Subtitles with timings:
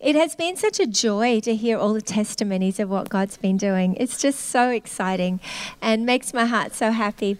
[0.00, 3.56] It has been such a joy to hear all the testimonies of what God's been
[3.56, 3.96] doing.
[3.96, 5.40] It's just so exciting
[5.82, 7.38] and makes my heart so happy.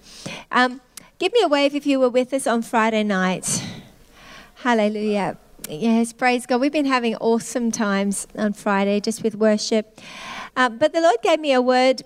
[0.51, 0.81] Um,
[1.21, 3.65] give me a wave if you were with us on Friday night.
[4.57, 5.39] Hallelujah.
[5.69, 6.61] Yes, praise God.
[6.61, 10.01] We've been having awesome times on Friday just with worship.
[10.57, 12.03] Uh, but the Lord gave me a word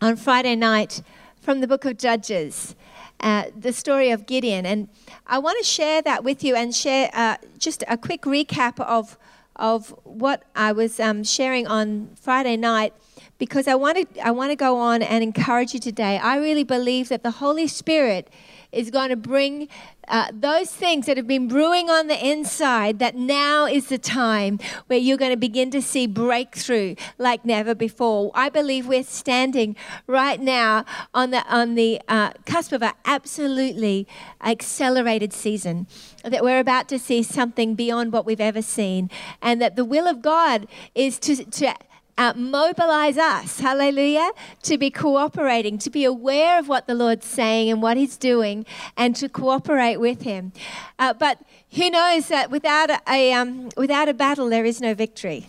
[0.00, 1.00] on Friday night
[1.40, 2.74] from the book of Judges,
[3.20, 4.66] uh, the story of Gideon.
[4.66, 4.88] And
[5.28, 9.16] I want to share that with you and share uh, just a quick recap of,
[9.60, 12.94] of what I was um, sharing on Friday night
[13.38, 16.18] because I want to I want to go on and encourage you today.
[16.18, 18.28] I really believe that the Holy Spirit
[18.72, 19.68] is going to bring
[20.08, 22.98] uh, those things that have been brewing on the inside.
[22.98, 27.74] That now is the time where you're going to begin to see breakthrough like never
[27.74, 28.30] before.
[28.34, 29.76] I believe we're standing
[30.06, 34.06] right now on the on the uh, cusp of an absolutely
[34.42, 35.86] accelerated season.
[36.24, 39.10] That we're about to see something beyond what we've ever seen,
[39.40, 41.74] and that the will of God is to to
[42.18, 44.30] uh, mobilize us, hallelujah,
[44.62, 48.66] to be cooperating, to be aware of what the Lord's saying and what He's doing,
[48.96, 50.52] and to cooperate with Him.
[50.98, 51.38] Uh, but
[51.72, 55.46] who knows that without a, um, without a battle, there is no victory.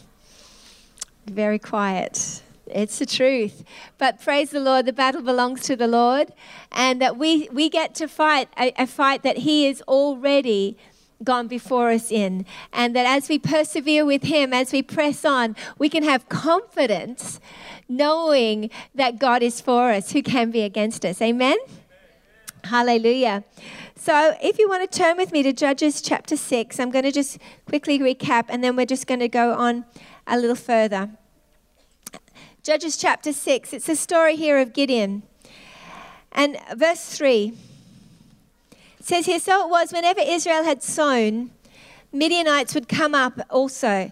[1.26, 2.42] Very quiet.
[2.68, 3.64] It's the truth.
[3.98, 6.32] But praise the Lord, the battle belongs to the Lord,
[6.72, 10.78] and that we, we get to fight a, a fight that He is already
[11.24, 12.46] gone before us in.
[12.74, 17.40] And that as we persevere with Him, as we press on, we can have confidence
[17.88, 20.12] knowing that God is for us.
[20.12, 21.22] Who can be against us?
[21.22, 21.58] Amen?
[22.64, 23.44] Hallelujah.
[23.96, 27.12] So, if you want to turn with me to Judges chapter 6, I'm going to
[27.12, 29.86] just quickly recap and then we're just going to go on
[30.26, 31.12] a little further.
[32.64, 35.24] Judges chapter 6, it's a story here of Gideon.
[36.32, 37.54] And verse 3
[39.02, 41.50] it says here So it was whenever Israel had sown,
[42.14, 44.12] Midianites would come up also.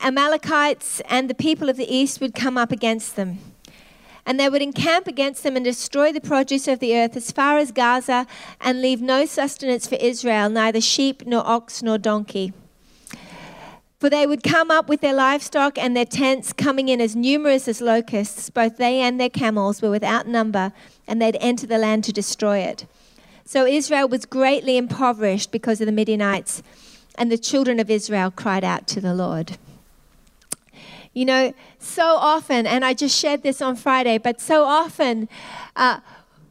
[0.00, 3.38] Amalekites and the people of the east would come up against them.
[4.26, 7.56] And they would encamp against them and destroy the produce of the earth as far
[7.56, 8.26] as Gaza
[8.60, 12.52] and leave no sustenance for Israel, neither sheep nor ox nor donkey.
[13.98, 17.66] For they would come up with their livestock and their tents, coming in as numerous
[17.66, 18.50] as locusts.
[18.50, 20.74] Both they and their camels were without number,
[21.08, 22.84] and they'd enter the land to destroy it.
[23.48, 26.64] So Israel was greatly impoverished because of the Midianites,
[27.16, 29.56] and the children of Israel cried out to the Lord.
[31.14, 35.28] You know, so often, and I just shared this on Friday, but so often,
[35.76, 36.00] uh,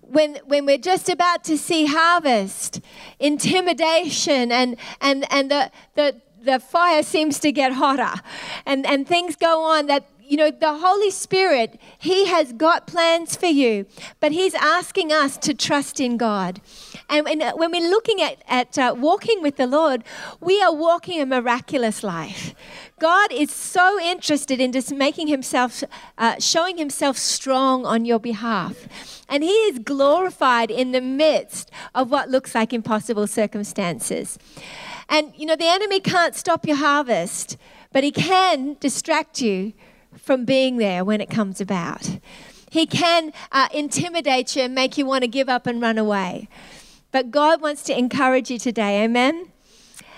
[0.02, 2.80] when, when we're just about to see harvest,
[3.20, 8.22] intimidation and, and, and the, the, the fire seems to get hotter
[8.66, 13.36] and, and things go on that you know, the Holy Spirit, He has got plans
[13.36, 13.86] for you,
[14.20, 16.62] but He's asking us to trust in God.
[17.10, 20.04] And when, when we're looking at, at uh, walking with the Lord,
[20.40, 22.54] we are walking a miraculous life.
[23.00, 25.84] God is so interested in just making Himself,
[26.18, 28.88] uh, showing Himself strong on your behalf.
[29.30, 34.40] And He is glorified in the midst of what looks like impossible circumstances.
[35.10, 37.58] And, you know, the enemy can't stop your harvest,
[37.92, 39.74] but he can distract you
[40.18, 42.20] from being there when it comes about.
[42.72, 46.50] He can uh, intimidate you and make you want to give up and run away.
[47.12, 49.52] But God wants to encourage you today, amen?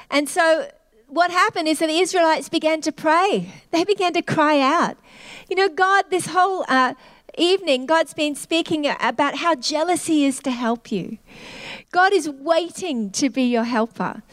[0.10, 0.70] And so,
[1.08, 3.54] what happened is that the Israelites began to pray.
[3.72, 4.98] They began to cry out.
[5.50, 6.96] You know, God, this whole uh,
[7.38, 11.18] evening, God's been speaking about how jealousy is to help you.
[11.92, 14.24] God is waiting to be your helper.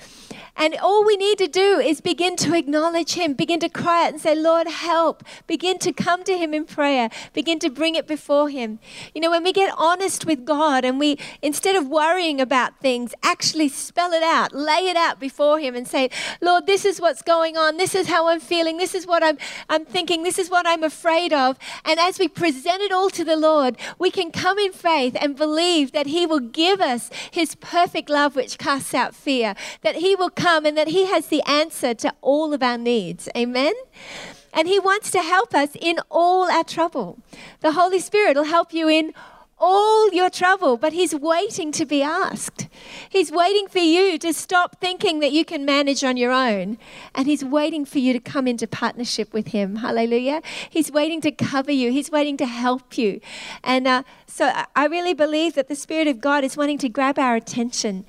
[0.56, 4.12] And all we need to do is begin to acknowledge Him, begin to cry out
[4.12, 5.24] and say, Lord, help.
[5.46, 8.78] Begin to come to Him in prayer, begin to bring it before Him.
[9.14, 13.14] You know, when we get honest with God and we, instead of worrying about things,
[13.22, 16.08] actually spell it out, lay it out before Him and say,
[16.40, 17.76] Lord, this is what's going on.
[17.76, 18.76] This is how I'm feeling.
[18.76, 20.22] This is what I'm, I'm thinking.
[20.22, 21.58] This is what I'm afraid of.
[21.84, 25.36] And as we present it all to the Lord, we can come in faith and
[25.36, 30.14] believe that He will give us His perfect love, which casts out fear, that He
[30.14, 33.28] will come and that He has the answer to all of our needs.
[33.34, 33.74] Amen?
[34.52, 37.18] And He wants to help us in all our trouble.
[37.60, 39.14] The Holy Spirit will help you in
[39.58, 42.68] all your trouble, but He's waiting to be asked.
[43.08, 46.76] He's waiting for you to stop thinking that you can manage on your own.
[47.14, 49.76] And He's waiting for you to come into partnership with Him.
[49.76, 50.42] Hallelujah.
[50.68, 53.20] He's waiting to cover you, He's waiting to help you.
[53.62, 57.18] And uh, so I really believe that the Spirit of God is wanting to grab
[57.18, 58.04] our attention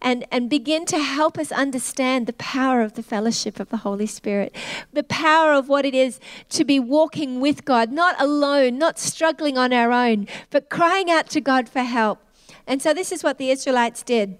[0.00, 4.06] and, and begin to help us understand the power of the fellowship of the Holy
[4.06, 4.54] Spirit,
[4.92, 6.20] the power of what it is
[6.50, 11.28] to be walking with God, not alone, not struggling on our own, but crying out
[11.30, 12.20] to God for help.
[12.66, 14.38] And so this is what the Israelites did.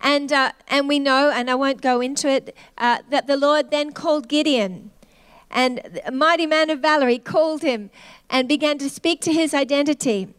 [0.00, 3.70] And, uh, and we know, and I won't go into it, uh, that the Lord
[3.70, 4.90] then called Gideon.
[5.50, 7.90] And a mighty man of valor, he called him
[8.30, 10.32] and began to speak to his identity.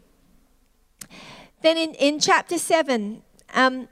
[1.62, 3.22] Then in, in chapter 7,
[3.52, 3.88] um,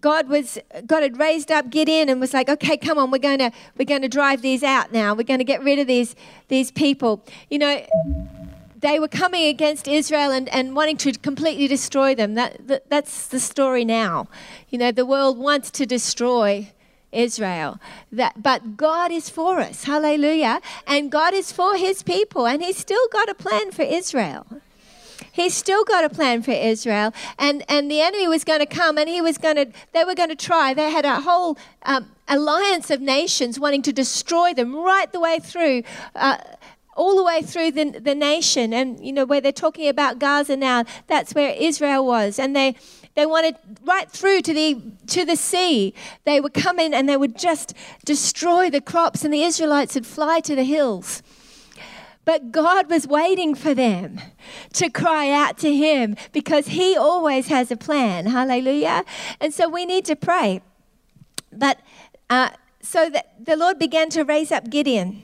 [0.00, 3.38] God was God had raised up Gideon and was like, okay, come on, we're going
[3.38, 5.14] to we're going to drive these out now.
[5.14, 6.14] We're going to get rid of these
[6.48, 7.24] these people.
[7.48, 7.86] You know,
[8.76, 12.34] they were coming against Israel and, and wanting to completely destroy them.
[12.34, 14.28] That, that that's the story now.
[14.68, 16.70] You know, the world wants to destroy
[17.10, 17.80] Israel.
[18.12, 19.84] That, but God is for us.
[19.84, 20.60] Hallelujah.
[20.86, 22.46] And God is for his people.
[22.46, 24.46] And he's still got a plan for Israel.
[25.38, 27.14] He's still got a plan for Israel.
[27.38, 30.16] And, and the enemy was going to come and he was going to, they were
[30.16, 30.74] going to try.
[30.74, 35.38] They had a whole um, alliance of nations wanting to destroy them right the way
[35.38, 35.84] through.
[36.14, 36.38] Uh,
[36.96, 40.56] all the way through the, the nation, and you know where they're talking about Gaza
[40.56, 40.82] now.
[41.06, 42.74] That's where Israel was, and they
[43.14, 43.54] they wanted
[43.84, 45.94] right through to the to the sea.
[46.24, 47.72] They would come in and they would just
[48.04, 51.22] destroy the crops, and the Israelites would fly to the hills.
[52.28, 54.20] But God was waiting for them
[54.74, 58.26] to cry out to Him because He always has a plan.
[58.26, 59.06] Hallelujah.
[59.40, 60.60] And so we need to pray.
[61.50, 61.80] But
[62.28, 62.50] uh,
[62.82, 65.22] so that the Lord began to raise up Gideon.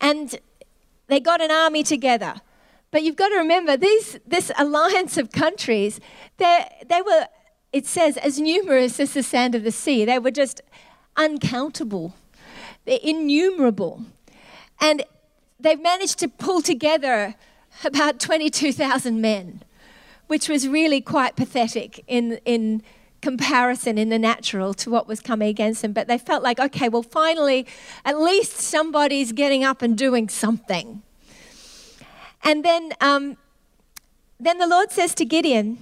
[0.00, 0.38] And
[1.08, 2.36] they got an army together.
[2.90, 6.00] But you've got to remember, these, this alliance of countries,
[6.38, 7.26] they were,
[7.74, 10.06] it says, as numerous as the sand of the sea.
[10.06, 10.62] They were just
[11.14, 12.14] uncountable,
[12.86, 14.06] they're innumerable.
[14.80, 15.04] And
[15.58, 17.34] they've managed to pull together
[17.84, 19.62] about 22,000 men,
[20.26, 22.82] which was really quite pathetic in, in
[23.22, 25.92] comparison in the natural to what was coming against them.
[25.92, 27.66] But they felt like, okay, well, finally,
[28.04, 31.02] at least somebody's getting up and doing something.
[32.42, 33.36] And then, um,
[34.38, 35.78] then the Lord says to Gideon,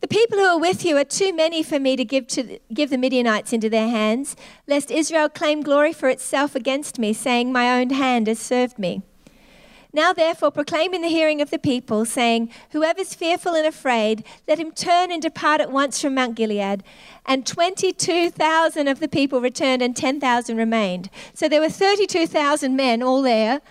[0.00, 2.90] the people who are with you are too many for me to give, to give
[2.90, 7.80] the Midianites into their hands, lest Israel claim glory for itself against me, saying, My
[7.80, 9.02] own hand has served me.
[9.92, 14.58] Now, therefore, proclaim in the hearing of the people, saying, Whoever's fearful and afraid, let
[14.58, 16.84] him turn and depart at once from Mount Gilead.
[17.24, 21.08] And 22,000 of the people returned, and 10,000 remained.
[21.32, 23.62] So there were 32,000 men all there.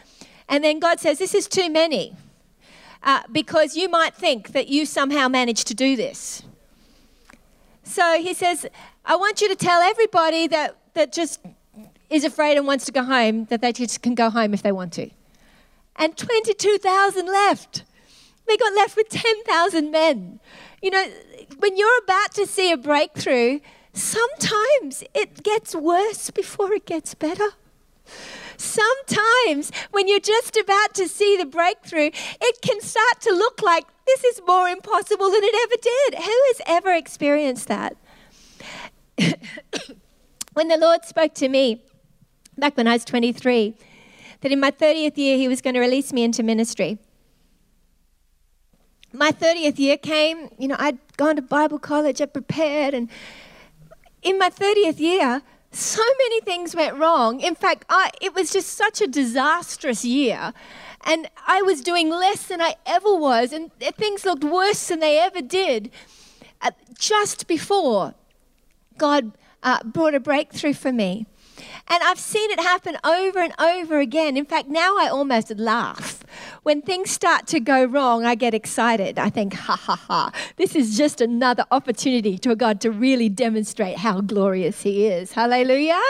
[0.49, 2.15] And then God says, This is too many
[3.05, 6.43] uh, because you might think that you somehow managed to do this.
[7.83, 8.65] So he says,
[9.05, 11.39] I want you to tell everybody that, that just
[12.09, 14.71] is afraid and wants to go home that they just can go home if they
[14.71, 15.09] want to.
[15.95, 17.83] And 22,000 left.
[18.47, 20.39] They got left with 10,000 men.
[20.81, 21.05] You know,
[21.59, 23.59] when you're about to see a breakthrough,
[23.93, 27.49] sometimes it gets worse before it gets better.
[28.57, 32.11] Sometimes when you're just about to see the breakthrough,
[32.41, 36.23] it can start to look like this is more impossible than it ever did.
[36.23, 37.97] Who has ever experienced that?
[40.53, 41.81] when the Lord spoke to me
[42.57, 43.75] back when I was 23,
[44.41, 46.97] that in my 30th year He was going to release me into ministry.
[49.11, 53.09] My 30th year came, you know, I'd gone to Bible college, I prepared, and
[54.21, 55.41] in my 30th year,
[55.75, 57.41] so many things went wrong.
[57.41, 60.53] In fact, I, it was just such a disastrous year.
[61.05, 65.19] And I was doing less than I ever was, and things looked worse than they
[65.19, 65.91] ever did.
[66.61, 68.15] Uh, just before
[68.97, 71.27] God uh, brought a breakthrough for me.
[71.87, 74.37] And I've seen it happen over and over again.
[74.37, 76.23] In fact, now I almost laugh.
[76.63, 79.19] When things start to go wrong, I get excited.
[79.19, 83.97] I think, ha ha ha, this is just another opportunity to God to really demonstrate
[83.97, 85.31] how glorious He is.
[85.31, 86.01] Hallelujah.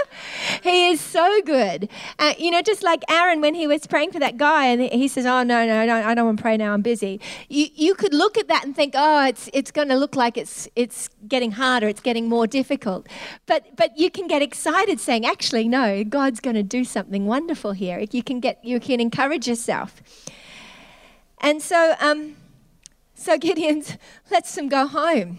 [0.63, 1.89] He is so good.
[2.19, 5.07] Uh, you know, just like Aaron when he was praying for that guy and he
[5.07, 7.19] says, Oh, no, no, no I don't want to pray now, I'm busy.
[7.49, 10.37] You, you could look at that and think, Oh, it's, it's going to look like
[10.37, 13.07] it's, it's getting harder, it's getting more difficult.
[13.45, 17.71] But, but you can get excited saying, Actually, no, God's going to do something wonderful
[17.71, 18.05] here.
[18.11, 20.01] You can get, you can encourage yourself.
[21.39, 22.35] And so, um,
[23.13, 23.83] so Gideon
[24.31, 25.37] lets them go home.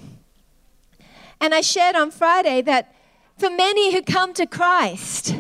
[1.40, 2.94] And I shared on Friday that
[3.38, 5.36] for many who come to Christ,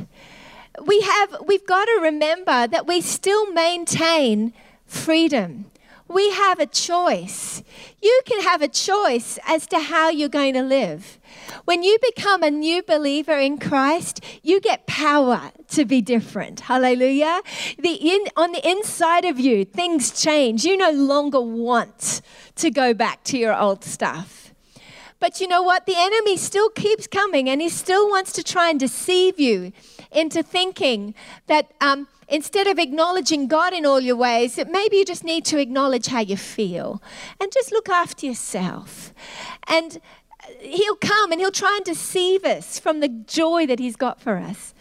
[0.84, 4.52] we have, we've got to remember that we still maintain
[4.84, 5.66] freedom.
[6.08, 7.62] We have a choice.
[8.00, 11.18] You can have a choice as to how you're going to live.
[11.64, 16.60] When you become a new believer in Christ, you get power to be different.
[16.60, 17.42] Hallelujah.
[17.78, 20.64] The in, on the inside of you, things change.
[20.64, 22.22] You no longer want
[22.56, 24.54] to go back to your old stuff.
[25.18, 25.86] But you know what?
[25.86, 29.72] The enemy still keeps coming and he still wants to try and deceive you
[30.12, 31.14] into thinking
[31.46, 35.58] that um, instead of acknowledging God in all your ways, maybe you just need to
[35.58, 37.02] acknowledge how you feel
[37.40, 39.12] and just look after yourself.
[39.66, 39.98] And
[40.42, 44.20] uh, he'll come and he'll try and deceive us from the joy that he's got
[44.20, 44.74] for us.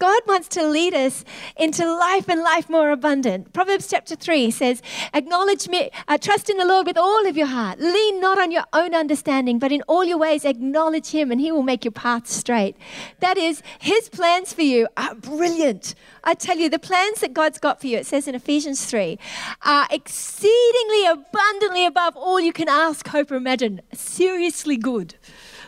[0.00, 1.26] God wants to lead us
[1.58, 3.52] into life and life more abundant.
[3.52, 4.80] Proverbs chapter 3 says,
[5.12, 7.78] Acknowledge me, uh, trust in the Lord with all of your heart.
[7.80, 11.52] Lean not on your own understanding, but in all your ways acknowledge him, and he
[11.52, 12.76] will make your path straight.
[13.18, 15.94] That is, his plans for you are brilliant.
[16.24, 19.18] I tell you, the plans that God's got for you, it says in Ephesians 3,
[19.66, 23.82] are exceedingly abundantly above all you can ask, hope, or imagine.
[23.92, 25.16] Seriously good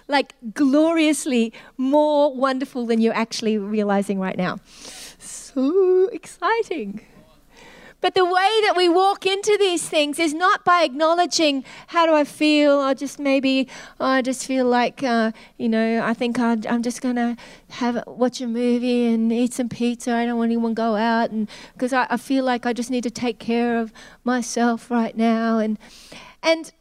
[0.09, 4.59] like gloriously more wonderful than you're actually realizing right now.
[5.18, 7.00] So exciting.
[8.02, 12.14] But the way that we walk into these things is not by acknowledging how do
[12.14, 13.68] I feel, or just maybe
[14.00, 17.37] oh, I just feel like uh, you know I think i am just gonna
[17.71, 20.12] have watch a movie and eat some pizza.
[20.14, 21.30] I don't want anyone to go out,
[21.75, 23.92] because I, I feel like I just need to take care of
[24.25, 25.78] myself right now, and
[26.42, 26.73] and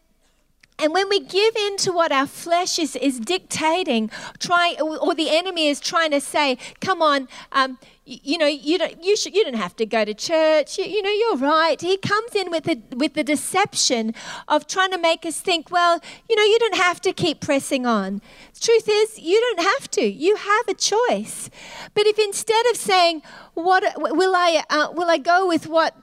[0.81, 4.09] and when we give in to what our flesh is, is dictating,
[4.39, 9.03] trying, or the enemy is trying to say, come on, um, you, know, you don't,
[9.03, 10.79] you, should, you don't have to go to church.
[10.79, 11.79] You, you know, you're right.
[11.79, 14.15] He comes in with the, with the deception
[14.47, 17.85] of trying to make us think, well, you know, you don't have to keep pressing
[17.85, 18.21] on.
[18.55, 20.01] The truth is, you don't have to.
[20.01, 21.51] You have a choice.
[21.93, 23.21] But if instead of saying,
[23.53, 25.95] what will I, uh, will I go with what,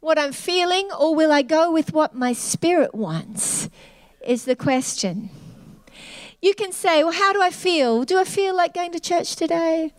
[0.00, 3.70] what I'm feeling, or will I go with what my spirit wants?
[4.26, 5.30] Is the question.
[6.40, 8.04] You can say, Well, how do I feel?
[8.04, 9.92] Do I feel like going to church today?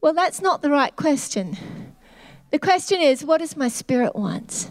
[0.00, 1.56] Well, that's not the right question.
[2.50, 4.70] The question is, What does my spirit want?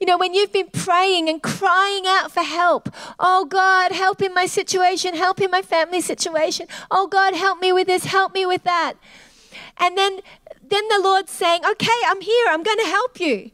[0.00, 4.34] You know, when you've been praying and crying out for help, oh God, help in
[4.34, 8.44] my situation, help in my family situation, oh God, help me with this, help me
[8.44, 8.94] with that.
[9.78, 10.20] And then,
[10.62, 13.50] then the Lord's saying, okay, I'm here, I'm going to help you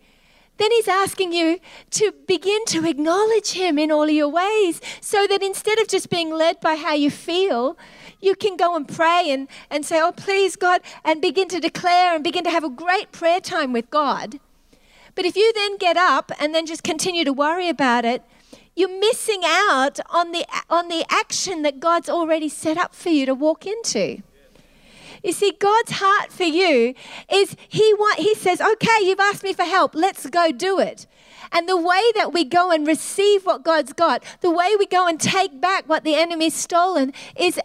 [0.61, 1.59] then he's asking you
[1.91, 6.31] to begin to acknowledge him in all your ways so that instead of just being
[6.31, 7.79] led by how you feel,
[8.21, 12.15] you can go and pray and, and say, Oh, please, God, and begin to declare
[12.15, 14.39] and begin to have a great prayer time with God.
[15.15, 18.23] But if you then get up and then just continue to worry about it,
[18.77, 23.27] you're missing out on the, on the action that God's already set up for you
[23.27, 24.23] to walk into.
[25.23, 26.95] You see, God's heart for you
[27.31, 31.07] is He want, He says, okay, you've asked me for help, let's go do it.
[31.53, 35.07] And the way that we go and receive what God's got, the way we go
[35.07, 37.59] and take back what the enemy's stolen, is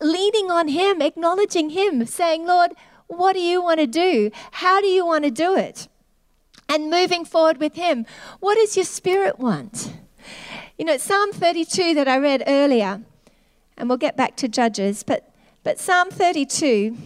[0.00, 2.72] leaning on Him, acknowledging Him, saying, Lord,
[3.06, 4.30] what do you want to do?
[4.52, 5.88] How do you want to do it?
[6.68, 8.06] And moving forward with Him.
[8.40, 9.92] What does your spirit want?
[10.78, 13.02] You know, Psalm 32 that I read earlier,
[13.76, 15.31] and we'll get back to Judges, but
[15.64, 16.96] but Psalm 32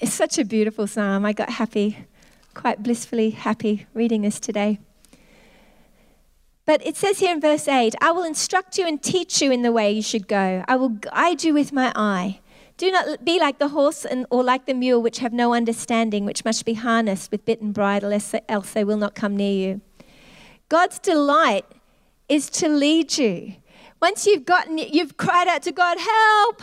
[0.00, 1.24] is such a beautiful psalm.
[1.24, 1.98] I got happy,
[2.52, 4.78] quite blissfully happy reading this today.
[6.66, 9.62] But it says here in verse 8 I will instruct you and teach you in
[9.62, 12.40] the way you should go, I will guide you with my eye.
[12.76, 16.24] Do not be like the horse and, or like the mule, which have no understanding,
[16.24, 18.12] which must be harnessed with bit and bridle,
[18.48, 19.80] else they will not come near you.
[20.68, 21.66] God's delight
[22.28, 23.54] is to lead you.
[24.00, 26.62] Once you've gotten, you've cried out to God, help,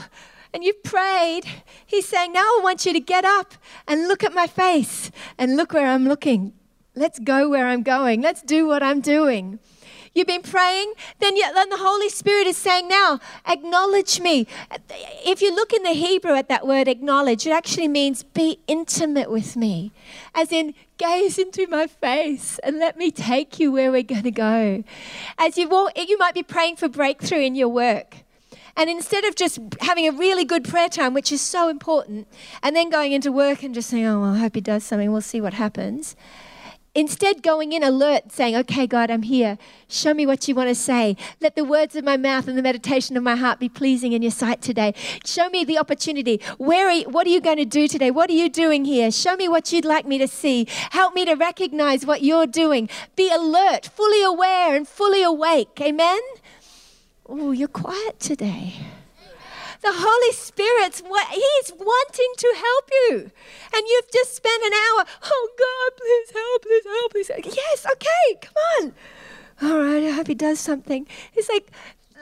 [0.54, 1.46] and you've prayed,
[1.86, 3.54] He's saying, now I want you to get up
[3.88, 6.54] and look at my face and look where I'm looking.
[6.96, 8.22] Let's go where I'm going.
[8.22, 9.60] Let's do what I'm doing.
[10.14, 14.46] You've been praying, then, you, then the Holy Spirit is saying, Now, acknowledge me.
[15.26, 19.32] If you look in the Hebrew at that word acknowledge, it actually means be intimate
[19.32, 19.94] with me.
[20.36, 24.32] As in, gaze into my face and let me take you where we're going to
[24.32, 24.84] go.
[25.38, 28.18] As you walk, you might be praying for breakthrough in your work.
[28.76, 32.28] And instead of just having a really good prayer time, which is so important,
[32.62, 35.12] and then going into work and just saying, oh, well, I hope he does something,
[35.12, 36.16] we'll see what happens
[36.94, 39.58] Instead, going in alert, saying, Okay, God, I'm here.
[39.88, 41.16] Show me what you want to say.
[41.40, 44.22] Let the words of my mouth and the meditation of my heart be pleasing in
[44.22, 44.94] your sight today.
[45.26, 46.42] Show me the opportunity.
[46.58, 48.12] Where are you, what are you going to do today?
[48.12, 49.10] What are you doing here?
[49.10, 50.68] Show me what you'd like me to see.
[50.92, 52.90] Help me to recognize what you're doing.
[53.16, 55.80] Be alert, fully aware, and fully awake.
[55.80, 56.20] Amen?
[57.26, 58.74] Oh, you're quiet today.
[59.82, 63.32] The Holy Spirit's wa- He's wanting to help you.
[63.74, 67.56] And you've just spent an hour, oh God, please help, please help, please.
[67.56, 68.94] Yes, okay, come on.
[69.64, 71.08] All right, I hope He does something.
[71.32, 71.72] He's like,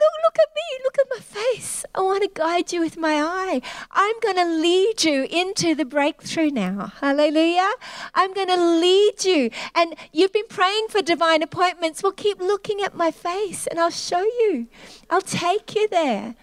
[0.00, 0.84] Look, look at me.
[0.84, 1.84] Look at my face.
[1.94, 3.60] I want to guide you with my eye.
[3.90, 6.92] I'm going to lead you into the breakthrough now.
[7.02, 7.70] Hallelujah.
[8.14, 9.50] I'm going to lead you.
[9.74, 12.02] And you've been praying for divine appointments.
[12.02, 14.68] Well, keep looking at my face and I'll show you.
[15.10, 16.34] I'll take you there.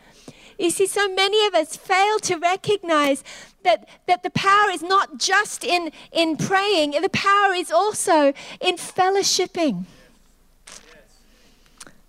[0.58, 3.24] You see, so many of us fail to recognize
[3.64, 8.78] that, that the power is not just in, in praying, the power is also in
[8.78, 9.86] fellowshipping.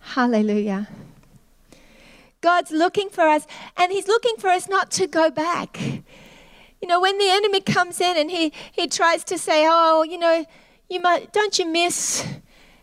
[0.00, 0.88] Hallelujah.
[2.40, 5.81] God's looking for us, and He's looking for us not to go back.
[6.81, 10.17] You know, when the enemy comes in and he, he tries to say, "Oh, you
[10.17, 10.47] know,
[10.88, 12.25] you might don't you miss,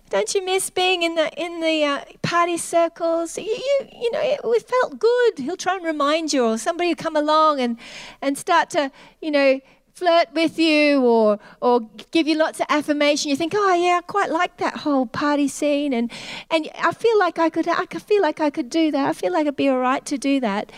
[0.10, 3.38] don't you miss being in the in the uh, party circles?
[3.38, 6.90] You, you you know, it, it felt good." He'll try and remind you, or somebody
[6.90, 7.78] will come along and
[8.22, 9.60] and start to you know
[9.96, 11.80] flirt with you or or
[12.12, 13.30] give you lots of affirmation.
[13.30, 15.94] You think oh yeah i quite like that whole party scene.
[15.94, 16.12] And
[16.52, 19.08] and i feel like i could i could feel like i could do that.
[19.08, 20.72] I feel like it'd be all right to do that.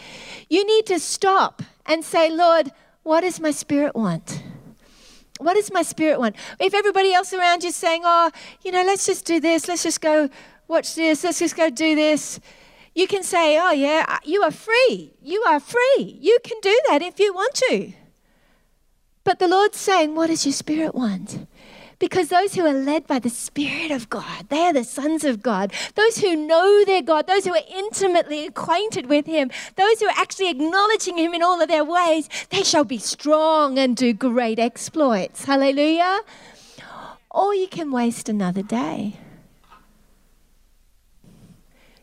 [0.49, 2.71] You need to stop and say lord
[3.03, 4.43] what does my spirit want
[5.39, 6.35] what does my spirit want?
[6.59, 8.31] If everybody else around you is saying oh
[8.63, 9.67] you know let's just do this.
[9.67, 10.29] Let's just go
[10.67, 11.23] watch this.
[11.23, 12.39] Let's just go do this.
[12.95, 15.13] You can say oh yeah uh, you are free.
[15.21, 16.17] You are free.
[16.19, 17.93] You can do that if you want to.
[19.27, 21.47] But the Lord's saying, What does your spirit want?
[21.99, 25.41] Because those who are led by the Spirit of God, they are the sons of
[25.41, 25.73] God.
[25.95, 30.15] Those who know their God, those who are intimately acquainted with Him, those who are
[30.15, 34.59] actually acknowledging Him in all of their ways, they shall be strong and do great
[34.59, 35.45] exploits.
[35.45, 36.19] Hallelujah.
[37.31, 39.17] Or you can waste another day.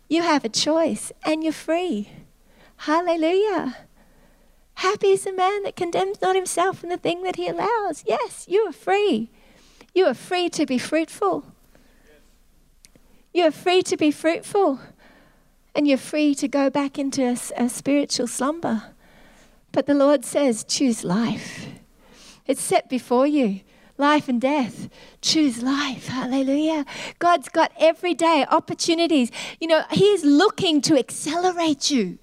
[0.08, 2.10] You have a choice and you're free.
[2.78, 3.76] Hallelujah.
[4.74, 8.04] Happy is the man that condemns not himself in the thing that he allows.
[8.06, 9.30] Yes, you are free.
[9.94, 11.44] You are free to be fruitful.
[13.32, 14.80] You are free to be fruitful.
[15.74, 18.94] And you're free to go back into a, a spiritual slumber.
[19.72, 21.66] But the Lord says, choose life.
[22.46, 23.60] It's set before you
[23.96, 24.88] life and death.
[25.20, 26.08] Choose life.
[26.08, 26.84] Hallelujah.
[27.18, 29.30] God's got every day opportunities.
[29.60, 32.18] You know, He is looking to accelerate you.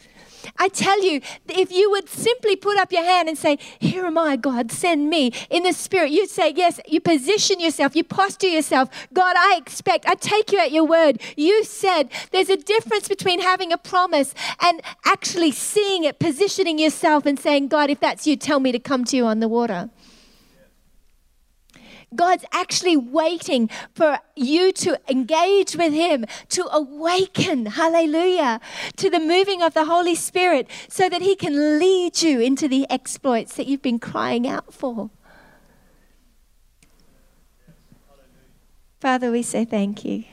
[0.58, 4.18] I tell you, if you would simply put up your hand and say, Here am
[4.18, 8.48] I, God, send me in the spirit, you'd say, Yes, you position yourself, you posture
[8.48, 8.90] yourself.
[9.14, 11.22] God, I expect, I take you at your word.
[11.36, 17.26] You said there's a difference between having a promise and actually seeing it, positioning yourself
[17.26, 19.90] and saying, God, if that's you, tell me to come to you on the water.
[22.13, 28.60] God's actually waiting for you to engage with Him, to awaken, hallelujah,
[28.97, 32.89] to the moving of the Holy Spirit so that He can lead you into the
[32.89, 35.10] exploits that you've been crying out for.
[39.00, 40.26] Father, we say thank you.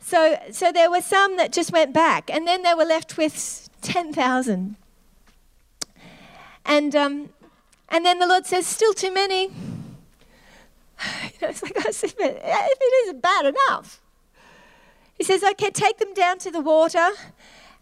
[0.00, 3.70] So, so there were some that just went back, and then they were left with
[3.80, 4.76] 10,000.
[6.66, 7.30] And, um,
[7.88, 9.50] and then the Lord says, Still too many.
[11.24, 14.00] You know, it's like, I said, if it isn't bad enough.
[15.16, 17.08] He says, okay, take them down to the water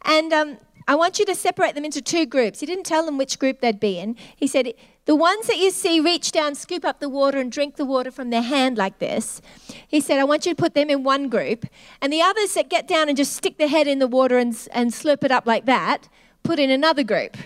[0.05, 0.59] and um,
[0.89, 2.61] I want you to separate them into two groups.
[2.61, 4.17] He didn't tell them which group they'd be in.
[4.37, 4.73] He said,
[5.05, 8.11] the ones that you see reach down, scoop up the water, and drink the water
[8.11, 9.41] from their hand like this.
[9.87, 11.67] He said, I want you to put them in one group.
[12.01, 14.57] And the others that get down and just stick their head in the water and,
[14.73, 16.09] and slurp it up like that,
[16.43, 17.37] put in another group.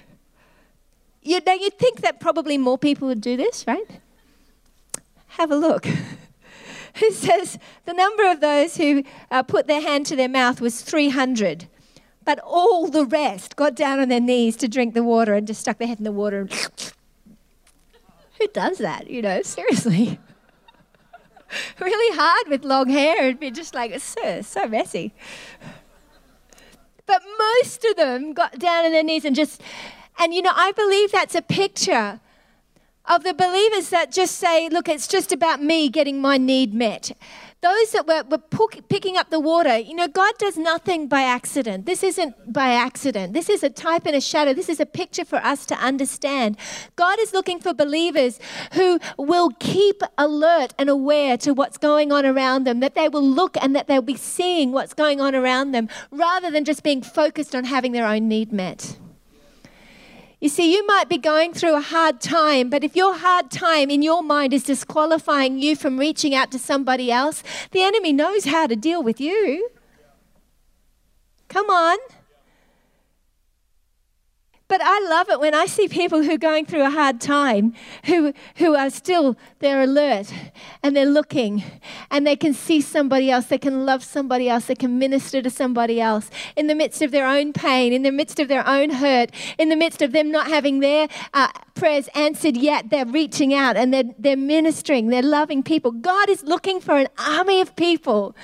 [1.22, 4.00] You, now, you'd think that probably more people would do this, right?
[5.37, 5.87] Have a look.
[6.96, 10.81] it says the number of those who uh, put their hand to their mouth was
[10.81, 11.68] 300.
[12.25, 15.61] But all the rest got down on their knees to drink the water and just
[15.61, 16.40] stuck their head in the water.
[16.40, 16.53] And
[18.40, 19.11] Who does that?
[19.11, 20.18] You know, seriously.
[21.81, 23.25] really hard with long hair.
[23.25, 25.12] It'd be just like, so, so messy.
[27.05, 29.61] But most of them got down on their knees and just,
[30.18, 32.20] and you know, I believe that's a picture
[33.09, 37.12] of the believers that just say, look, it's just about me getting my need met.
[37.62, 38.42] Those that were, were
[38.88, 41.87] picking up the water, you know, God does nothing by accident.
[41.87, 43.33] This isn't by accident.
[43.33, 44.53] This is a type and a shadow.
[44.53, 46.59] This is a picture for us to understand.
[46.97, 48.38] God is looking for believers
[48.75, 53.27] who will keep alert and aware to what's going on around them, that they will
[53.27, 57.03] look and that they'll be seeing what's going on around them rather than just being
[57.03, 58.99] focused on having their own need met.
[60.40, 63.90] You see, you might be going through a hard time, but if your hard time
[63.90, 68.44] in your mind is disqualifying you from reaching out to somebody else, the enemy knows
[68.44, 69.70] how to deal with you.
[71.49, 71.96] Come on.
[74.68, 77.74] I love it when I see people who are going through a hard time,
[78.07, 80.33] who, who are still, they're alert
[80.83, 81.62] and they're looking
[82.11, 85.50] and they can see somebody else, they can love somebody else, they can minister to
[85.50, 88.90] somebody else in the midst of their own pain, in the midst of their own
[88.90, 92.90] hurt, in the midst of them not having their uh, prayers answered yet.
[92.90, 95.92] They're reaching out and they're, they're ministering, they're loving people.
[95.92, 98.35] God is looking for an army of people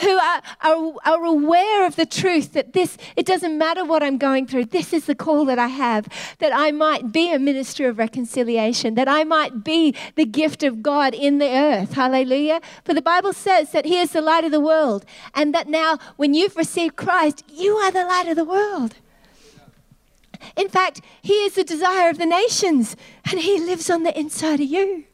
[0.00, 4.18] who are, are, are aware of the truth that this, it doesn't matter what I'm
[4.18, 7.86] going through, this is the call that I have, that I might be a minister
[7.86, 11.92] of reconciliation, that I might be the gift of God in the earth.
[11.92, 12.62] Hallelujah.
[12.84, 15.98] For the Bible says that He is the light of the world, and that now
[16.16, 18.94] when you've received Christ, you are the light of the world.
[20.56, 22.96] In fact, He is the desire of the nations,
[23.30, 25.04] and He lives on the inside of you.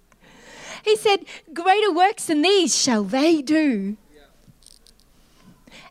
[0.84, 3.96] He said, Greater works than these shall they do.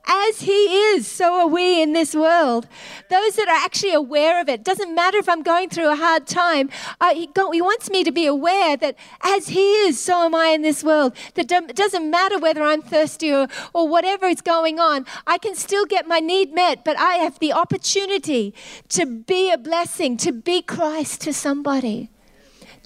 [0.07, 2.67] As He is, so are we in this world.
[3.09, 6.27] Those that are actually aware of it, doesn't matter if I'm going through a hard
[6.27, 6.69] time,
[7.01, 10.47] uh, he, he, wants me to be aware that as He is, so am I
[10.47, 11.15] in this world.
[11.35, 15.55] That it doesn't matter whether I'm thirsty or, or whatever is going on, I can
[15.55, 18.53] still get my need met, but I have the opportunity
[18.89, 22.09] to be a blessing, to be Christ to somebody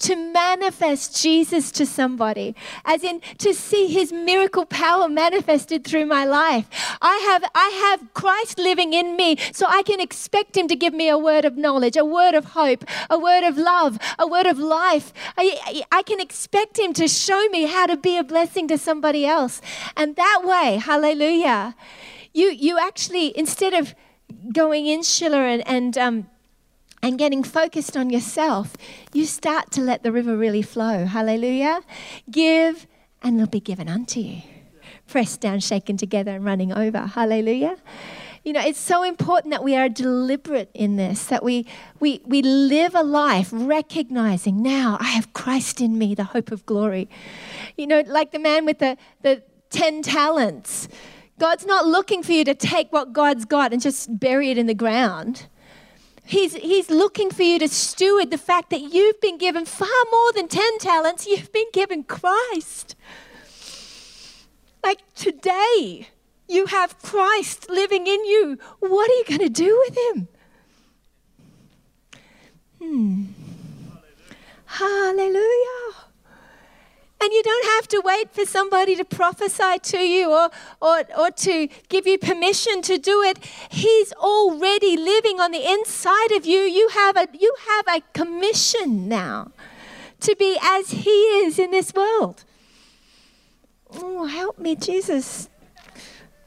[0.02, 6.24] to manifest Jesus to somebody, as in to see his miracle power manifested through my
[6.24, 6.66] life.
[7.00, 10.92] I have, I have Christ living in me, so I can expect him to give
[10.94, 14.46] me a word of knowledge, a word of hope, a word of love, a word
[14.46, 15.12] of life.
[15.36, 19.24] I, I can expect him to show me how to be a blessing to somebody
[19.24, 19.60] else.
[19.96, 21.74] And that way, hallelujah,
[22.32, 23.94] you, you actually, instead of
[24.52, 26.26] going insular and, and um,
[27.02, 28.76] and getting focused on yourself,
[29.12, 31.04] you start to let the river really flow.
[31.04, 31.80] Hallelujah.
[32.30, 32.86] Give,
[33.22, 34.42] and it'll be given unto you.
[35.08, 37.00] Pressed down, shaken together, and running over.
[37.00, 37.76] Hallelujah.
[38.44, 41.66] You know, it's so important that we are deliberate in this, that we,
[42.00, 46.66] we, we live a life recognizing now I have Christ in me, the hope of
[46.66, 47.08] glory.
[47.76, 50.88] You know, like the man with the, the 10 talents.
[51.38, 54.66] God's not looking for you to take what God's got and just bury it in
[54.66, 55.46] the ground.
[56.24, 60.32] He's, he's looking for you to steward the fact that you've been given far more
[60.32, 61.26] than 10 talents.
[61.26, 62.94] You've been given Christ.
[64.84, 66.08] Like today,
[66.48, 68.58] you have Christ living in you.
[68.80, 70.28] What are you going to do with him?
[72.80, 73.24] Hmm.
[74.66, 75.42] Hallelujah.
[75.44, 76.11] Hallelujah.
[77.22, 81.30] And you don't have to wait for somebody to prophesy to you or, or, or
[81.30, 83.38] to give you permission to do it.
[83.70, 86.58] He's already living on the inside of you.
[86.58, 89.52] You have a, you have a commission now
[90.18, 91.10] to be as He
[91.44, 92.42] is in this world.
[93.94, 95.48] Oh, help me, Jesus.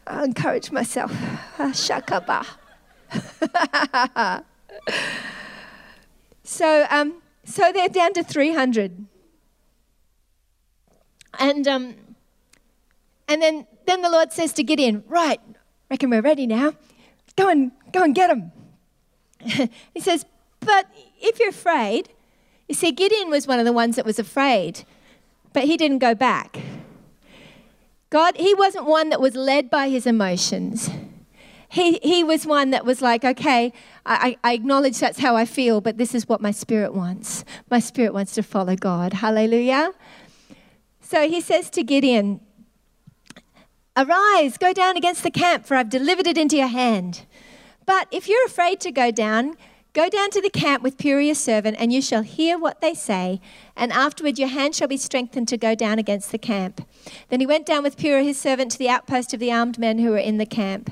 [0.06, 1.10] I'll encourage myself.
[1.58, 2.46] Ah, shakaba.
[6.44, 9.06] so, um, so they're down to 300.
[11.40, 11.96] And, um,
[13.28, 15.40] and then, then the Lord says to Gideon, Right,
[15.90, 16.74] reckon we're ready now.
[17.36, 18.52] Go and, go and get them.
[19.94, 20.26] he says,
[20.60, 20.88] But
[21.22, 22.10] if you're afraid,
[22.68, 24.84] you see, Gideon was one of the ones that was afraid,
[25.54, 26.60] but he didn't go back.
[28.10, 30.90] God, he wasn't one that was led by his emotions.
[31.68, 33.74] He, he was one that was like, okay,
[34.06, 37.44] I, I acknowledge that's how I feel, but this is what my spirit wants.
[37.70, 39.14] My spirit wants to follow God.
[39.14, 39.92] Hallelujah.
[41.08, 42.40] So he says to Gideon,
[43.96, 47.28] Arise, go down against the camp, for I've delivered it into your hand.
[47.86, 49.56] But if you're afraid to go down,
[49.94, 53.40] go down to the camp with your servant, and you shall hear what they say,
[53.76, 56.82] and afterward your hand shall be strengthened to go down against the camp.
[57.30, 60.00] Then he went down with Purah his servant to the outpost of the armed men
[60.00, 60.92] who were in the camp.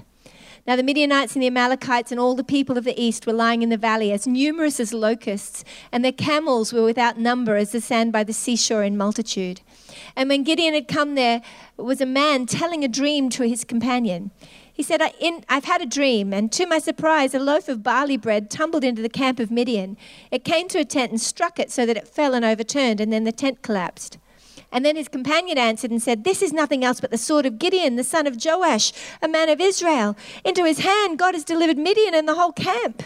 [0.65, 3.63] Now the Midianites and the Amalekites and all the people of the east were lying
[3.63, 7.81] in the valley, as numerous as locusts, and their camels were without number as the
[7.81, 9.59] sand by the seashore in multitude.
[10.15, 11.41] And when Gideon had come there,
[11.75, 14.31] was a man telling a dream to his companion.
[14.71, 15.11] He said, I,
[15.49, 19.01] have had a dream, and to my surprise, a loaf of barley bread tumbled into
[19.01, 19.97] the camp of Midian.
[20.31, 23.11] It came to a tent and struck it so that it fell and overturned, and
[23.11, 24.17] then the tent collapsed.
[24.73, 27.59] And then his companion answered and said, This is nothing else but the sword of
[27.59, 30.17] Gideon, the son of Joash, a man of Israel.
[30.43, 33.03] Into his hand God has delivered Midian and the whole camp.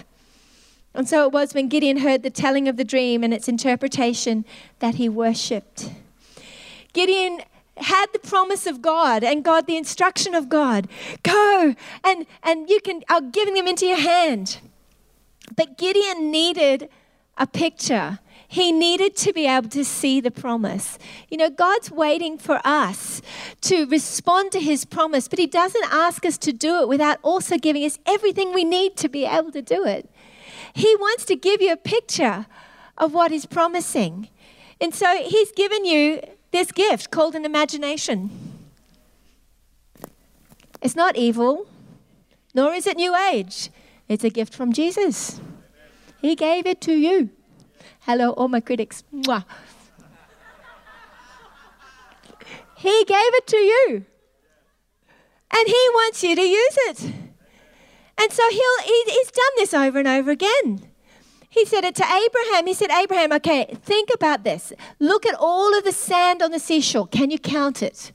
[0.94, 4.46] And so it was when Gideon heard the telling of the dream and its interpretation
[4.80, 5.92] that he worshipped.
[6.94, 7.42] Gideon
[7.76, 10.88] had the promise of God and God the instruction of God.
[11.22, 14.60] Go and and you can I'll give them into your hand.
[15.54, 16.90] But Gideon needed
[17.38, 18.20] a picture.
[18.48, 20.98] He needed to be able to see the promise.
[21.30, 23.22] You know, God's waiting for us
[23.62, 27.58] to respond to his promise, but he doesn't ask us to do it without also
[27.58, 30.10] giving us everything we need to be able to do it.
[30.74, 32.46] He wants to give you a picture
[32.98, 34.30] of what He's promising.
[34.80, 38.30] And so He's given you this gift called an imagination.
[40.82, 41.68] It's not evil,
[42.54, 43.70] nor is it New Age.
[44.08, 45.42] It's a gift from Jesus.
[46.22, 47.32] He gave it to you.
[48.08, 49.04] Hello, all my critics.
[49.13, 49.43] Mwah.
[52.78, 54.06] He gave it to you.
[55.52, 57.04] And He wants you to use it.
[58.17, 60.88] And so he'll, he, He's done this over and over again.
[61.50, 62.65] He said it to Abraham.
[62.65, 64.72] He said, Abraham, okay, think about this.
[65.00, 67.08] Look at all of the sand on the seashore.
[67.08, 68.13] Can you count it?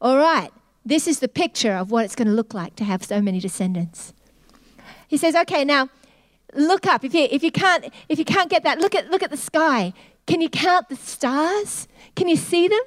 [0.00, 0.52] All right,
[0.84, 3.40] this is the picture of what it's going to look like to have so many
[3.40, 4.12] descendants.
[5.08, 5.88] He says, okay, now
[6.56, 7.04] look up.
[7.04, 9.36] If you, if you, can't, if you can't get that, look at, look at the
[9.36, 9.92] sky.
[10.26, 11.88] Can you count the stars?
[12.14, 12.82] Can you see them?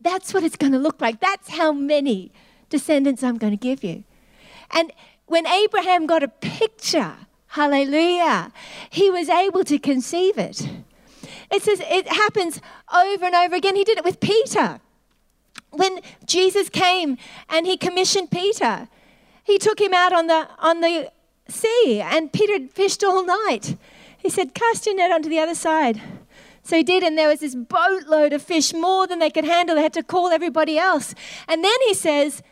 [0.00, 1.20] That's what it's going to look like.
[1.20, 2.32] That's how many
[2.68, 4.04] descendants I'm going to give you.
[4.70, 4.92] And
[5.26, 7.14] when Abraham got a picture,
[7.48, 8.52] hallelujah,
[8.90, 10.68] he was able to conceive it.
[11.50, 12.60] It says it happens
[12.94, 13.76] over and over again.
[13.76, 14.80] He did it with Peter.
[15.70, 18.88] When Jesus came and he commissioned Peter,
[19.44, 21.10] he took him out on the, on the
[21.48, 23.76] sea, and Peter had fished all night.
[24.18, 26.00] He said, Cast your net onto the other side.
[26.62, 29.76] So he did, and there was this boatload of fish, more than they could handle.
[29.76, 31.14] They had to call everybody else.
[31.46, 32.42] And then he says,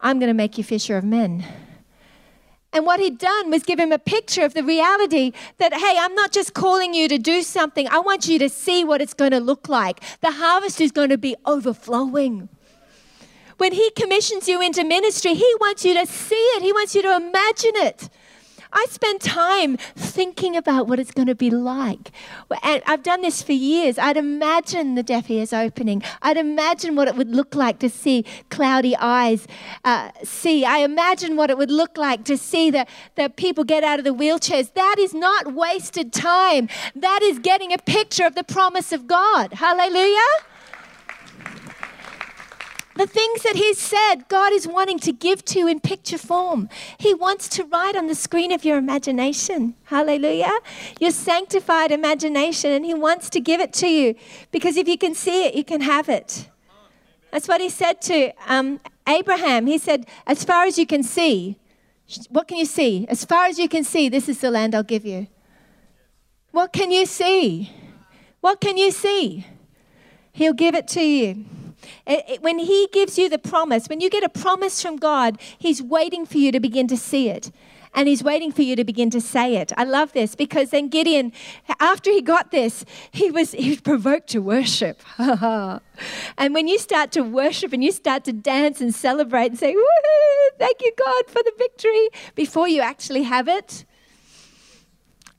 [0.00, 1.44] I'm going to make you fisher of men.
[2.72, 6.14] And what he'd done was give him a picture of the reality that, hey, I'm
[6.14, 9.32] not just calling you to do something, I want you to see what it's going
[9.32, 10.00] to look like.
[10.20, 12.48] The harvest is going to be overflowing.
[13.58, 17.02] When he commissions you into ministry, he wants you to see it, he wants you
[17.02, 18.08] to imagine it.
[18.72, 22.10] I spend time thinking about what it's going to be like.
[22.62, 23.98] And I've done this for years.
[23.98, 26.02] I'd imagine the deaf ears opening.
[26.22, 29.46] I'd imagine what it would look like to see cloudy eyes
[29.84, 30.64] uh, see.
[30.64, 34.04] I imagine what it would look like to see the, the people get out of
[34.04, 34.72] the wheelchairs.
[34.74, 36.68] That is not wasted time.
[36.94, 39.54] That is getting a picture of the promise of God.
[39.54, 40.49] Hallelujah
[43.00, 46.68] the things that He said, God is wanting to give to you in picture form.
[46.98, 49.74] He wants to write on the screen of your imagination.
[49.84, 50.58] Hallelujah.
[51.00, 54.16] Your sanctified imagination, and He wants to give it to you
[54.52, 56.50] because if you can see it, you can have it.
[57.30, 59.66] That's what He said to um, Abraham.
[59.66, 61.56] He said, As far as you can see,
[62.28, 63.06] what can you see?
[63.08, 65.26] As far as you can see, this is the land I'll give you.
[66.50, 67.72] What can you see?
[68.42, 69.46] What can you see?
[70.32, 71.46] He'll give it to you.
[72.06, 75.38] It, it, when He gives you the promise, when you get a promise from God,
[75.58, 77.50] He's waiting for you to begin to see it.
[77.92, 79.72] And he's waiting for you to begin to say it.
[79.76, 81.32] I love this because then Gideon,
[81.80, 85.02] after he got this, he was, he was provoked to worship.
[85.18, 85.80] and
[86.54, 89.74] when you start to worship and you start to dance and celebrate and say,
[90.58, 93.84] thank you, God, for the victory, before you actually have it,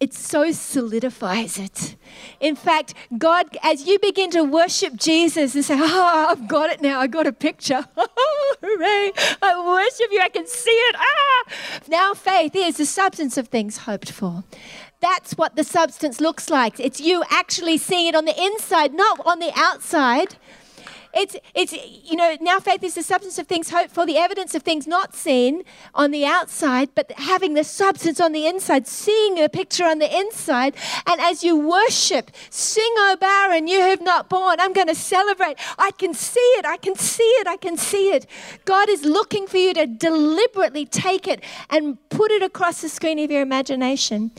[0.01, 1.95] it so solidifies it.
[2.39, 6.81] In fact, God, as you begin to worship Jesus and say, Oh, I've got it
[6.81, 7.85] now, I got a picture.
[7.95, 9.11] hooray,
[9.43, 10.95] I worship you, I can see it.
[10.97, 11.43] Ah!
[11.87, 14.43] Now, faith is the substance of things hoped for.
[15.01, 16.79] That's what the substance looks like.
[16.79, 20.35] It's you actually seeing it on the inside, not on the outside.
[21.13, 24.55] It's, it's, you know, now faith is the substance of things hoped for, the evidence
[24.55, 29.39] of things not seen on the outside, but having the substance on the inside, seeing
[29.39, 30.75] a picture on the inside.
[31.05, 34.59] And as you worship, sing, O barren, you have not born.
[34.59, 35.57] I'm going to celebrate.
[35.77, 36.65] I can see it.
[36.65, 37.47] I can see it.
[37.47, 38.25] I can see it.
[38.65, 43.19] God is looking for you to deliberately take it and put it across the screen
[43.19, 44.31] of your imagination.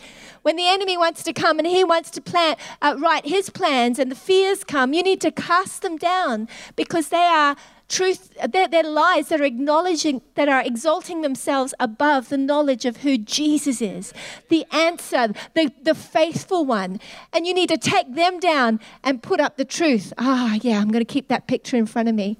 [0.42, 3.98] When the enemy wants to come and he wants to plan, uh, write his plans
[3.98, 7.56] and the fears come, you need to cast them down because they are
[7.88, 12.98] truth, they're, they're, lies that are acknowledging, that are exalting themselves above the knowledge of
[12.98, 14.12] who Jesus is,
[14.48, 16.98] the answer, the, the faithful one.
[17.32, 20.12] And you need to take them down and put up the truth.
[20.18, 22.38] Ah, oh, yeah, I'm going to keep that picture in front of me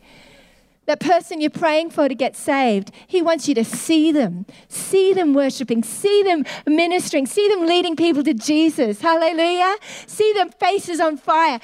[0.87, 5.13] that person you're praying for to get saved, He wants you to see them, see
[5.13, 9.01] them worshiping, see them ministering, see them leading people to Jesus.
[9.01, 9.77] Hallelujah.
[10.07, 11.61] See them faces on fire,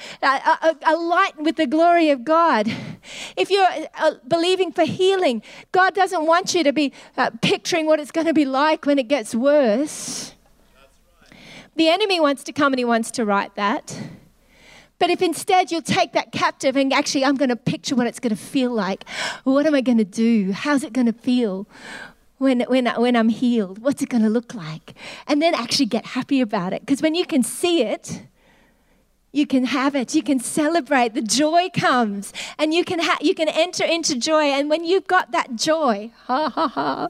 [0.85, 2.71] alight with the glory of God.
[3.35, 7.99] If you're uh, believing for healing, God doesn't want you to be uh, picturing what
[7.99, 10.33] it's going to be like when it gets worse.
[11.75, 13.97] The enemy wants to come and he wants to write that.
[14.99, 18.19] But if instead you'll take that captive and actually, I'm going to picture what it's
[18.19, 19.07] going to feel like.
[19.45, 20.51] What am I going to do?
[20.51, 21.67] How's it going to feel?
[22.37, 24.93] When, when, when I'm healed, what's it going to look like?
[25.27, 26.81] And then actually get happy about it.
[26.81, 28.23] Because when you can see it,
[29.31, 30.15] you can have it.
[30.15, 31.13] You can celebrate.
[31.13, 34.45] The joy comes, and you can ha- you can enter into joy.
[34.45, 37.09] And when you've got that joy, ha ha ha,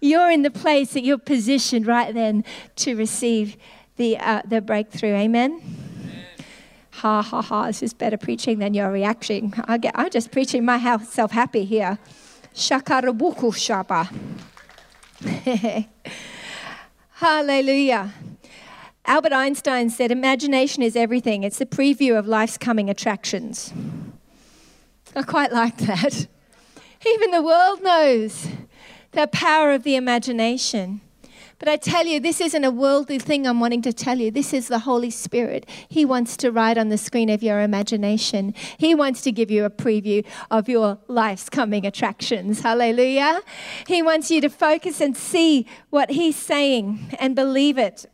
[0.00, 2.44] you're in the place that you're positioned right then
[2.76, 3.56] to receive
[3.96, 5.14] the, uh, the breakthrough.
[5.14, 5.89] Amen?
[7.00, 9.54] Ha ha ha, this is better preaching than your reaction.
[9.64, 11.98] I get, I'm just preaching myself happy here.
[12.54, 14.06] Shakarabuku shaba.
[17.12, 18.12] Hallelujah.
[19.06, 21.42] Albert Einstein said, Imagination is everything.
[21.42, 23.72] It's the preview of life's coming attractions.
[25.16, 26.26] I quite like that.
[27.06, 28.46] Even the world knows
[29.12, 31.00] the power of the imagination.
[31.60, 34.30] But I tell you, this isn't a worldly thing I'm wanting to tell you.
[34.30, 35.68] This is the Holy Spirit.
[35.88, 38.54] He wants to write on the screen of your imagination.
[38.78, 42.60] He wants to give you a preview of your life's coming attractions.
[42.60, 43.42] Hallelujah.
[43.86, 48.06] He wants you to focus and see what He's saying and believe it.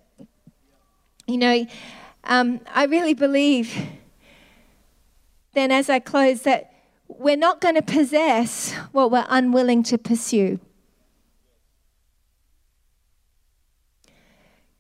[1.29, 1.67] You know,
[2.25, 3.73] um, I really believe,
[5.55, 6.73] then as I close, that
[7.07, 10.59] we're not going to possess what we're unwilling to pursue.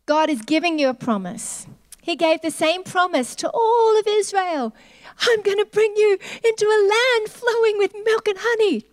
[0.07, 1.66] God is giving you a promise.
[2.01, 4.73] He gave the same promise to all of Israel
[5.19, 8.85] I'm going to bring you into a land flowing with milk and honey.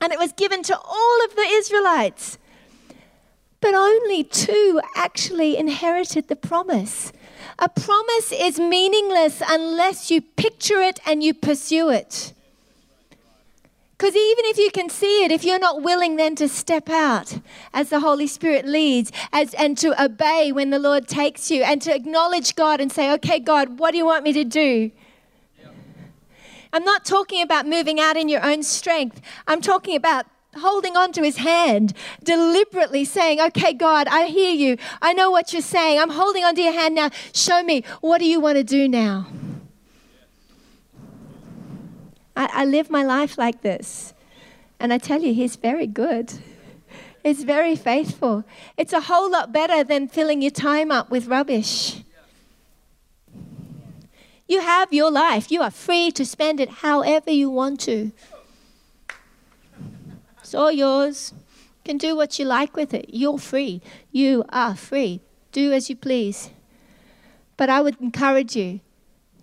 [0.00, 2.38] And it was given to all of the Israelites.
[3.60, 7.12] But only two actually inherited the promise.
[7.58, 12.32] A promise is meaningless unless you picture it and you pursue it.
[14.02, 17.38] Because even if you can see it, if you're not willing then to step out
[17.72, 21.80] as the Holy Spirit leads as, and to obey when the Lord takes you and
[21.82, 24.90] to acknowledge God and say, okay, God, what do you want me to do?
[26.72, 29.20] I'm not talking about moving out in your own strength.
[29.46, 31.92] I'm talking about holding on to his hand,
[32.24, 34.78] deliberately saying, Okay, God, I hear you.
[35.00, 36.00] I know what you're saying.
[36.00, 37.10] I'm holding on to your hand now.
[37.32, 39.28] Show me, what do you want to do now?
[42.52, 44.14] I, live my life like this.
[44.78, 46.32] And I tell you, He's very good.
[47.22, 48.44] He's very faithful.
[48.76, 52.02] It's a whole lot better than filling your time up with rubbish.
[54.48, 55.50] You have your life.
[55.50, 58.12] You are free to spend it however you want to.
[60.40, 61.32] It's all yours.
[61.32, 63.06] You can do what you like with it.
[63.08, 63.80] You're free.
[64.10, 65.20] You are free.
[65.52, 66.50] Do as you please.
[67.56, 68.80] But I would encourage you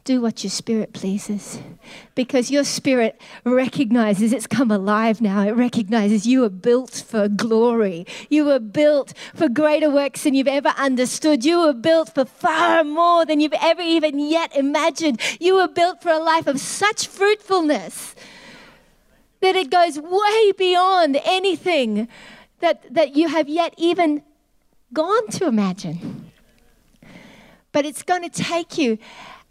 [0.10, 1.60] do what your spirit pleases
[2.16, 5.44] because your spirit recognizes it's come alive now.
[5.44, 8.08] It recognizes you are built for glory.
[8.28, 11.46] You were built for greater works than you've ever understood.
[11.46, 15.22] You were built for far more than you've ever even yet imagined.
[15.40, 18.16] You were built for a life of such fruitfulness
[19.42, 22.08] that it goes way beyond anything
[22.62, 24.24] that, that you have yet even
[24.92, 26.32] gone to imagine.
[27.72, 28.98] But it's going to take you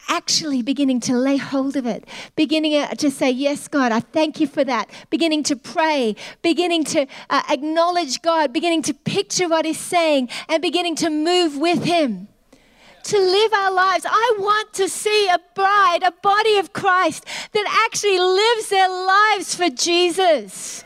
[0.09, 4.41] actually beginning to lay hold of it, beginning uh, to say, Yes, God, I thank
[4.41, 9.65] you for that, beginning to pray, beginning to uh, acknowledge God, beginning to picture what
[9.65, 12.29] He's saying, and beginning to move with Him.
[13.05, 14.05] To live our lives.
[14.07, 19.55] I want to see a bride, a body of Christ that actually lives their lives
[19.55, 20.85] for Jesus.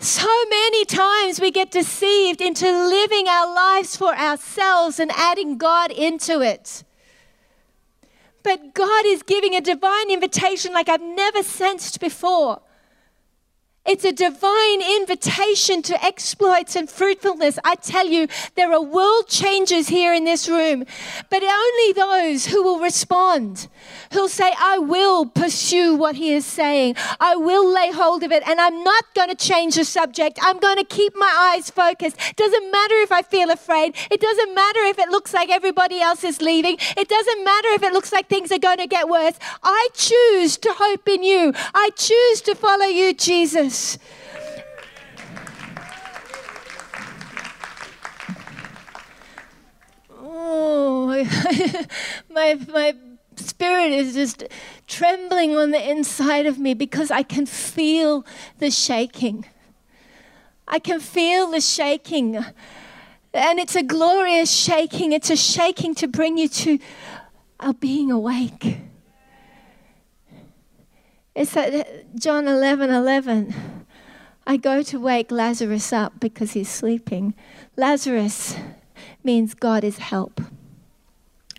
[0.00, 5.90] So many times we get deceived into living our lives for ourselves and adding God
[5.90, 6.84] into it.
[8.48, 12.62] But God is giving a divine invitation like I've never sensed before.
[13.88, 17.58] It's a divine invitation to exploits and fruitfulness.
[17.64, 20.84] I tell you, there are world changes here in this room,
[21.30, 23.66] but only those who will respond,
[24.12, 26.96] who'll say, I will pursue what he is saying.
[27.18, 30.38] I will lay hold of it, and I'm not going to change the subject.
[30.42, 32.18] I'm going to keep my eyes focused.
[32.36, 33.96] Doesn't matter if I feel afraid.
[34.10, 36.76] It doesn't matter if it looks like everybody else is leaving.
[36.94, 39.38] It doesn't matter if it looks like things are going to get worse.
[39.62, 41.54] I choose to hope in you.
[41.72, 43.77] I choose to follow you, Jesus.
[50.10, 51.06] Oh,
[52.30, 52.94] my, my
[53.36, 54.44] spirit is just
[54.86, 58.24] trembling on the inside of me because I can feel
[58.58, 59.44] the shaking.
[60.66, 62.36] I can feel the shaking.
[63.32, 65.12] And it's a glorious shaking.
[65.12, 66.78] It's a shaking to bring you to
[67.60, 68.87] a being awake.
[71.38, 73.54] It's at John 11 11.
[74.44, 77.32] I go to wake Lazarus up because he's sleeping.
[77.76, 78.56] Lazarus
[79.22, 80.40] means God is help.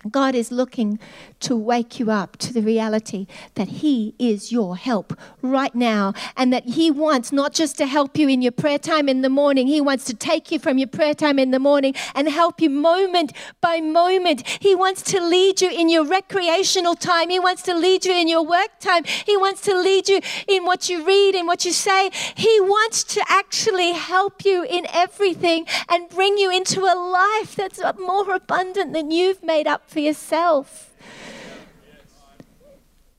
[0.09, 0.99] God is looking
[1.41, 6.53] to wake you up to the reality that He is your help right now, and
[6.53, 9.67] that He wants not just to help you in your prayer time in the morning,
[9.67, 12.69] He wants to take you from your prayer time in the morning and help you
[12.69, 14.47] moment by moment.
[14.61, 18.27] He wants to lead you in your recreational time, He wants to lead you in
[18.27, 21.73] your work time, He wants to lead you in what you read and what you
[21.73, 22.09] say.
[22.35, 27.81] He wants to actually help you in everything and bring you into a life that's
[27.99, 30.93] more abundant than you've made up for yourself.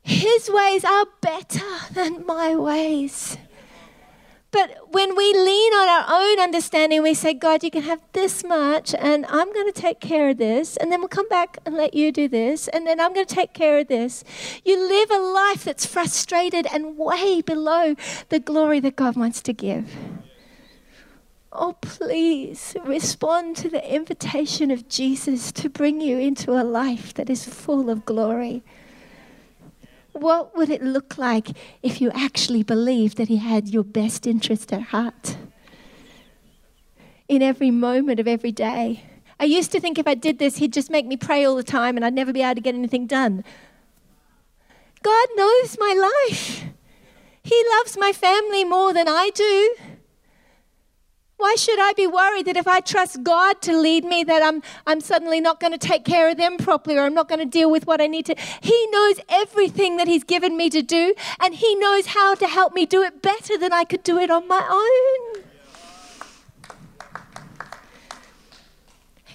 [0.02, 3.36] His ways are better than my ways.
[4.52, 8.42] But when we lean on our own understanding, we say, God, you can have this
[8.42, 11.76] much, and I'm going to take care of this, and then we'll come back and
[11.76, 14.24] let you do this, and then I'm going to take care of this.
[14.64, 17.94] You live a life that's frustrated and way below
[18.28, 19.94] the glory that God wants to give.
[21.53, 27.28] Oh, please respond to the invitation of Jesus to bring you into a life that
[27.28, 28.62] is full of glory.
[30.12, 31.48] What would it look like
[31.82, 35.36] if you actually believed that He had your best interest at heart
[37.28, 39.05] in every moment of every day?
[39.40, 41.64] I used to think if I did this, He'd just make me pray all the
[41.64, 43.42] time and I'd never be able to get anything done.
[45.03, 46.64] God knows my life.
[47.42, 49.74] He loves my family more than I do.
[51.41, 54.62] Why should I be worried that if I trust God to lead me, that I'm,
[54.86, 57.47] I'm suddenly not going to take care of them properly or I'm not going to
[57.47, 58.34] deal with what I need to?
[58.61, 62.74] He knows everything that He's given me to do, and He knows how to help
[62.74, 65.43] me do it better than I could do it on my own.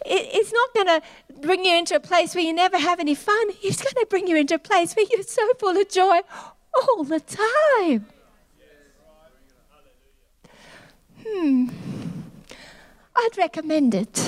[0.06, 1.02] It, it's not going to
[1.42, 3.48] bring you into a place where you never have any fun.
[3.64, 6.20] It's going to bring you into a place where you're so full of joy
[6.76, 8.06] all the time.
[11.28, 11.70] Hmm.
[13.16, 14.20] I'd recommend it.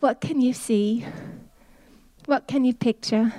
[0.00, 1.04] what can you see?
[2.26, 3.34] What can you picture?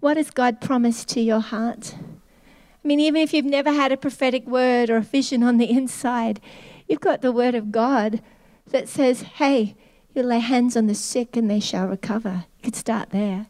[0.00, 1.94] What has God promised to your heart?
[1.98, 5.68] I mean, even if you've never had a prophetic word or a vision on the
[5.68, 6.40] inside,
[6.88, 8.22] you've got the word of God
[8.70, 9.74] that says, hey,
[10.14, 12.44] you lay hands on the sick and they shall recover.
[12.58, 13.48] You could start there.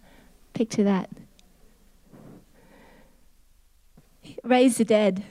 [0.54, 1.10] Picture that.
[4.46, 5.24] Raise the dead.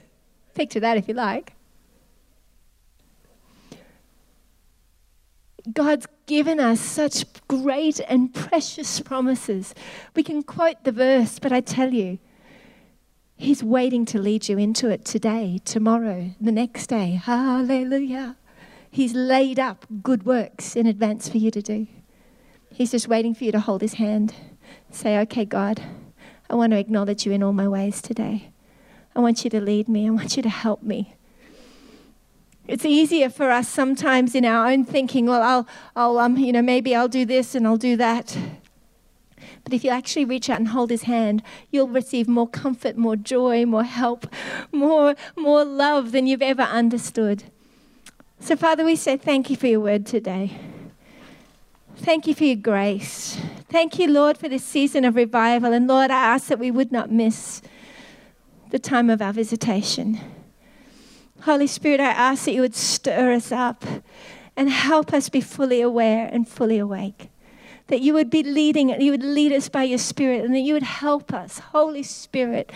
[0.53, 1.53] Picture that if you like.
[5.73, 9.73] God's given us such great and precious promises.
[10.15, 12.19] We can quote the verse, but I tell you,
[13.37, 17.19] He's waiting to lead you into it today, tomorrow, the next day.
[17.21, 18.37] Hallelujah.
[18.89, 21.87] He's laid up good works in advance for you to do.
[22.71, 24.33] He's just waiting for you to hold His hand.
[24.89, 25.81] Say, okay, God,
[26.49, 28.51] I want to acknowledge you in all my ways today.
[29.15, 30.07] I want you to lead me.
[30.07, 31.15] I want you to help me.
[32.67, 36.63] It's easier for us sometimes in our own thinking, well, I'll, I'll um, you know,
[36.63, 38.37] maybe I'll do this and I'll do that.
[39.63, 43.15] But if you actually reach out and hold his hand, you'll receive more comfort, more
[43.15, 44.27] joy, more help,
[44.71, 47.43] more, more love than you've ever understood.
[48.39, 50.57] So, Father, we say thank you for your word today.
[51.97, 53.39] Thank you for your grace.
[53.69, 55.71] Thank you, Lord, for this season of revival.
[55.71, 57.61] And Lord, I ask that we would not miss
[58.75, 60.19] the time of our visitation.
[61.43, 63.85] Holy Spirit, I ask that you would stir us up
[64.57, 67.29] and help us be fully aware and fully awake.
[67.87, 70.73] That you would be leading, you would lead us by your Spirit, and that you
[70.73, 71.59] would help us.
[71.59, 72.69] Holy Spirit,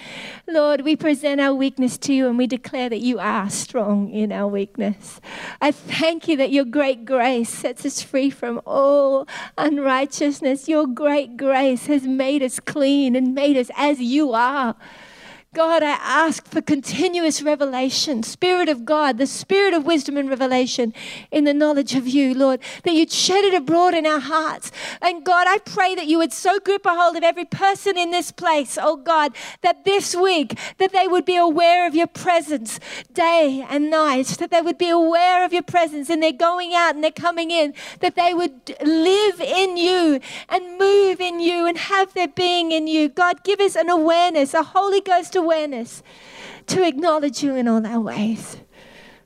[0.48, 4.32] Lord, we present our weakness to you and we declare that you are strong in
[4.32, 5.20] our weakness.
[5.60, 9.28] I thank you that your great grace sets us free from all
[9.58, 10.70] unrighteousness.
[10.70, 14.78] Your great grace has made us clean and made us as you are.
[15.56, 20.94] God, I ask for continuous revelation, Spirit of God, the Spirit of wisdom and revelation
[21.32, 24.72] in the knowledge of you, Lord, that you'd shed it abroad in our hearts.
[25.02, 28.12] And God, I pray that you would so grip a hold of every person in
[28.12, 32.80] this place, oh God, that this week, that they would be aware of your presence
[33.12, 36.94] day and night, that they would be aware of your presence and they're going out
[36.94, 41.80] and they're coming in, that they would live in you and move in you and
[41.80, 43.10] have their being in you.
[43.10, 46.04] God, give us an awareness, a Holy Ghost awareness
[46.68, 48.58] to acknowledge you in all our ways.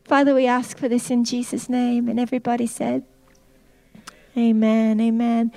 [0.05, 2.07] Father, we ask for this in Jesus' name.
[2.07, 3.03] And everybody said,
[4.37, 5.51] Amen, amen.